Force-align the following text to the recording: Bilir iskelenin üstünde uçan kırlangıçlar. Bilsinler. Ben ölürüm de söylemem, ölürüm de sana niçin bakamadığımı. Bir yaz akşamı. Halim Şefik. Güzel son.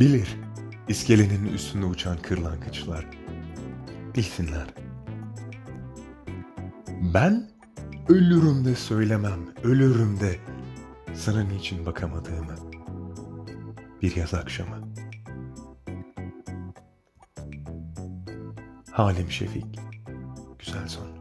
Bilir 0.00 0.36
iskelenin 0.88 1.44
üstünde 1.44 1.86
uçan 1.86 2.18
kırlangıçlar. 2.18 3.06
Bilsinler. 4.16 4.66
Ben 7.14 7.50
ölürüm 8.08 8.64
de 8.64 8.74
söylemem, 8.74 9.40
ölürüm 9.62 10.20
de 10.20 10.36
sana 11.14 11.42
niçin 11.42 11.86
bakamadığımı. 11.86 12.54
Bir 14.02 14.16
yaz 14.16 14.34
akşamı. 14.34 14.88
Halim 18.90 19.30
Şefik. 19.30 19.66
Güzel 20.58 20.88
son. 20.88 21.17